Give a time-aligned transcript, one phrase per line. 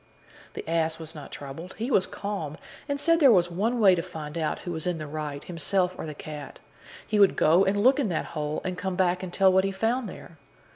[0.55, 2.57] The ass was not troubled; he was calm,
[2.89, 5.93] and said there was one way to find out who was in the right, himself
[5.95, 6.57] or the cat:
[7.05, 9.71] he would go and look in that hole, and come back and tell what he
[9.71, 10.39] found there.